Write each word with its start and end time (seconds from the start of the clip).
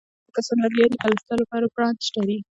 پنځۀ 0.23 0.31
کسان 0.35 0.57
لګيا 0.65 0.85
دي 0.91 0.97
پلستر 1.03 1.35
لپاره 1.43 1.65
پرانچ 1.75 2.01
تړي 2.13 2.37